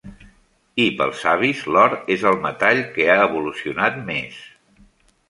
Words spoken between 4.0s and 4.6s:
més.